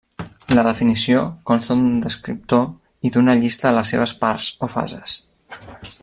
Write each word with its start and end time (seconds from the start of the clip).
La 0.59 0.61
definició 0.67 1.19
consta 1.49 1.75
d'un 1.81 1.99
descriptor 2.07 2.65
i 3.09 3.13
d'una 3.17 3.35
llista 3.43 3.69
de 3.69 3.77
les 3.81 3.95
seves 3.95 4.17
parts 4.27 4.49
o 4.69 4.75
fases. 4.79 5.19